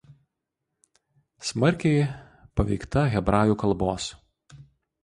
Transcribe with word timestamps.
Smarkiai 1.49 2.01
paveikta 2.59 3.05
hebrajų 3.17 3.61
kalbos. 3.67 4.11